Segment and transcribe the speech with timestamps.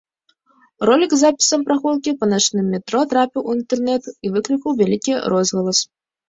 [0.89, 5.79] Ролік з запісам прагулкі па начным метро трапіў у інтэрнэт і выклікаў вялікі розгалас.